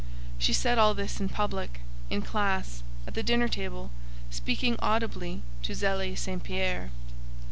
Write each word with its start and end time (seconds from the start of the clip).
She 0.39 0.51
said 0.51 0.79
all 0.79 0.95
this 0.95 1.19
in 1.19 1.29
public, 1.29 1.81
in 2.09 2.23
classe, 2.23 2.81
at 3.05 3.13
the 3.13 3.21
dinner 3.21 3.47
table, 3.47 3.91
speaking 4.31 4.75
audibly 4.79 5.43
to 5.61 5.73
Zélie 5.73 6.17
St. 6.17 6.41
Pierre. 6.43 6.89